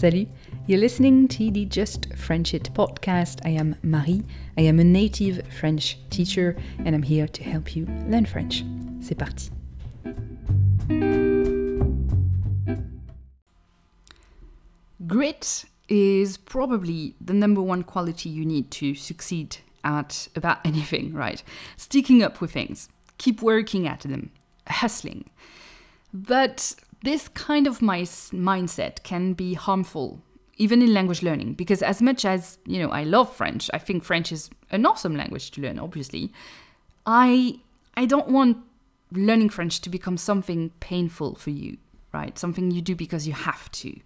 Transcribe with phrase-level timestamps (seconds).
[0.00, 0.28] Salut,
[0.66, 3.40] you're listening to the Just French It podcast.
[3.44, 4.22] I am Marie,
[4.56, 8.64] I am a native French teacher, and I'm here to help you learn French.
[9.02, 9.50] C'est parti.
[15.06, 21.42] Grit is probably the number one quality you need to succeed at about anything, right?
[21.76, 24.30] Sticking up with things, keep working at them,
[24.66, 25.28] hustling.
[26.14, 30.22] But this kind of mindset can be harmful
[30.56, 34.04] even in language learning because as much as you know i love french i think
[34.04, 36.32] french is an awesome language to learn obviously.
[37.06, 37.60] I
[37.94, 38.58] i don't want
[39.12, 41.78] learning french to become something painful for you
[42.12, 42.38] right?
[42.38, 43.98] Something you do because you have to.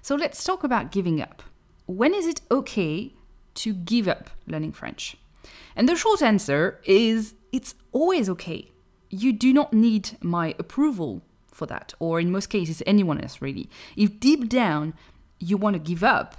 [0.00, 1.42] So let's talk about giving up.
[1.86, 3.12] When is it okay
[3.54, 5.16] to give up learning french?
[5.76, 8.70] And the short answer is it's always okay.
[9.10, 13.68] You do not need my approval for that, or in most cases, anyone else really.
[13.96, 14.94] If deep down
[15.38, 16.36] you want to give up,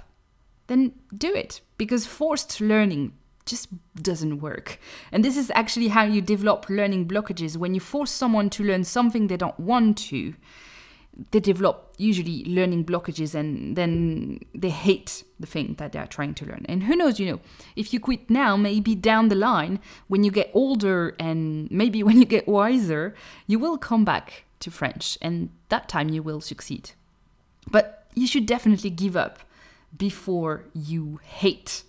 [0.66, 3.12] then do it because forced learning
[3.46, 3.68] just
[4.02, 4.78] doesn't work.
[5.12, 7.56] And this is actually how you develop learning blockages.
[7.56, 10.34] When you force someone to learn something they don't want to,
[11.30, 16.34] they develop usually learning blockages and then they hate the thing that they are trying
[16.34, 16.64] to learn.
[16.68, 17.40] And who knows, you know,
[17.76, 22.18] if you quit now, maybe down the line, when you get older and maybe when
[22.18, 23.14] you get wiser,
[23.46, 26.90] you will come back to French, and that time you will succeed.
[27.70, 29.38] But you should definitely give up
[29.96, 31.84] before you hate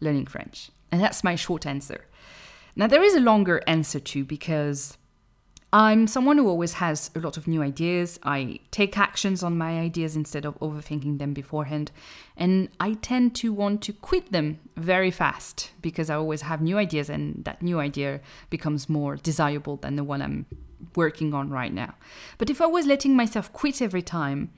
[0.00, 0.70] learning French.
[0.90, 2.06] And that's my short answer.
[2.74, 4.96] Now, there is a longer answer too, because
[5.72, 8.18] I'm someone who always has a lot of new ideas.
[8.22, 11.90] I take actions on my ideas instead of overthinking them beforehand.
[12.36, 16.78] And I tend to want to quit them very fast because I always have new
[16.78, 20.46] ideas, and that new idea becomes more desirable than the one I'm
[20.96, 21.94] working on right now.
[22.38, 24.50] But if I was letting myself quit every time,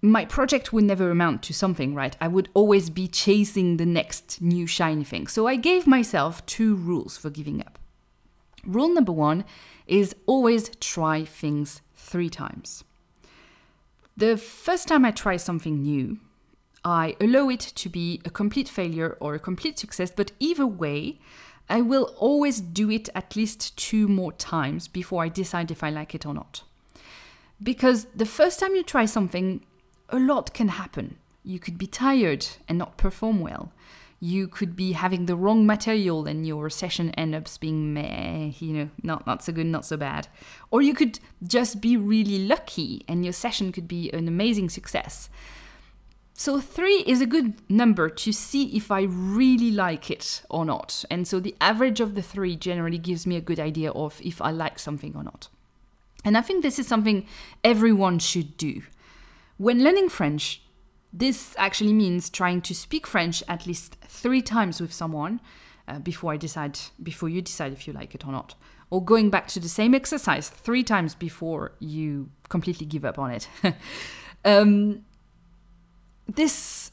[0.00, 2.16] my project would never amount to something, right?
[2.20, 5.28] I would always be chasing the next new shiny thing.
[5.28, 7.78] So I gave myself two rules for giving up.
[8.64, 9.44] Rule number one
[9.86, 12.84] is always try things three times.
[14.16, 16.18] The first time I try something new,
[16.84, 21.18] I allow it to be a complete failure or a complete success, but either way,
[21.68, 25.90] I will always do it at least two more times before I decide if I
[25.90, 26.62] like it or not.
[27.62, 29.64] Because the first time you try something,
[30.08, 31.18] a lot can happen.
[31.44, 33.72] You could be tired and not perform well
[34.22, 38.72] you could be having the wrong material and your session ends up being meh, you
[38.72, 40.28] know, not, not so good, not so bad.
[40.70, 45.28] Or you could just be really lucky and your session could be an amazing success.
[46.34, 51.04] So, three is a good number to see if I really like it or not.
[51.10, 54.40] And so, the average of the three generally gives me a good idea of if
[54.40, 55.48] I like something or not.
[56.24, 57.26] And I think this is something
[57.62, 58.82] everyone should do.
[59.56, 60.62] When learning French,
[61.12, 65.40] this actually means trying to speak French at least three times with someone
[65.86, 68.54] uh, before I decide before you decide if you like it or not,
[68.90, 73.30] or going back to the same exercise three times before you completely give up on
[73.30, 73.48] it.
[74.44, 75.04] um,
[76.26, 76.90] this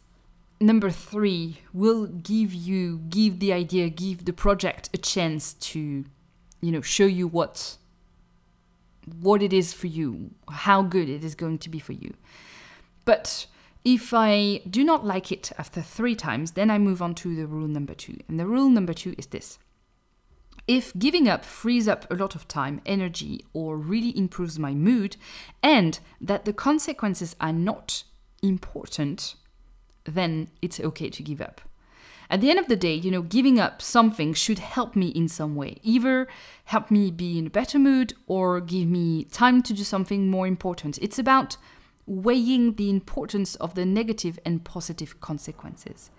[0.60, 6.04] number three will give you give the idea give the project a chance to
[6.62, 7.78] you know show you what
[9.22, 12.14] what it is for you how good it is going to be for you
[13.06, 13.48] but
[13.86, 17.48] if I do not like it after three times, then I move on to the
[17.48, 18.18] rule number two.
[18.28, 19.58] And the rule number two is this
[20.68, 25.18] if giving up frees up a lot of time, energy, or really improves my mood,
[25.64, 28.04] and that the consequences are not
[28.42, 29.36] important,
[30.06, 31.62] then it's okay to give up.
[32.32, 35.28] At the end of the day, you know, giving up something should help me in
[35.28, 35.78] some way.
[35.82, 36.28] Either
[36.66, 40.46] help me be in a better mood or give me time to do something more
[40.46, 41.00] important.
[41.02, 41.58] It's about
[42.06, 46.12] weighing the importance of the negative and positive consequences.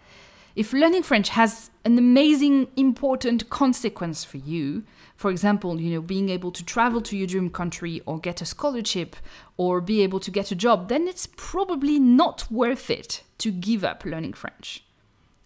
[0.56, 4.83] If learning French has an amazing, important consequence for you,
[5.16, 8.47] for example, you know, being able to travel to your dream country or get a
[8.47, 9.16] scholarship
[9.56, 13.85] or be able to get a job, then it's probably not worth it to give
[13.85, 14.82] up learning French.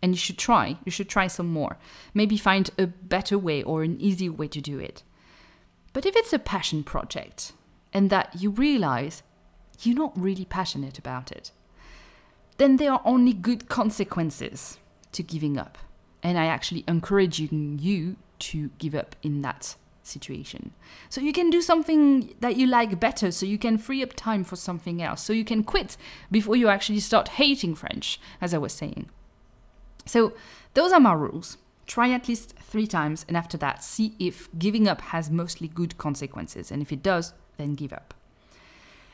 [0.00, 1.76] And you should try, you should try some more.
[2.14, 5.02] Maybe find a better way or an easier way to do it.
[5.92, 7.52] But if it's a passion project
[7.92, 9.22] and that you realize
[9.82, 11.52] you're not really passionate about it,
[12.56, 14.78] then there are only good consequences
[15.14, 15.78] to giving up.
[16.22, 20.72] And I actually encourage you to give up in that situation.
[21.08, 24.44] So you can do something that you like better, so you can free up time
[24.44, 25.96] for something else, so you can quit
[26.30, 29.08] before you actually start hating French, as I was saying.
[30.06, 30.34] So
[30.74, 31.56] those are my rules.
[31.86, 35.96] Try at least three times, and after that, see if giving up has mostly good
[35.98, 36.70] consequences.
[36.70, 38.14] And if it does, then give up.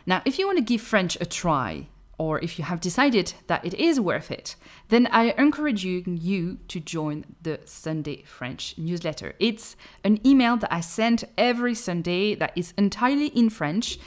[0.06, 1.88] Now, if you want to give French a try,
[2.20, 4.54] or if you have decided that it is worth it,
[4.88, 9.32] then I encourage you, you to join the Sunday French newsletter.
[9.38, 9.74] It's
[10.04, 13.98] an email that I send every Sunday that is entirely in French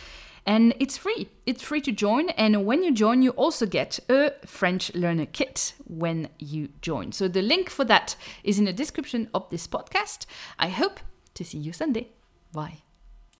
[0.45, 1.27] and it's free.
[1.47, 2.29] It's free to join.
[2.31, 7.13] And when you join, you also get a French learner kit when you join.
[7.13, 10.27] So the link for that is in the description of this podcast.
[10.59, 10.99] I hope
[11.33, 12.09] to see you Sunday.
[12.51, 12.83] Bye.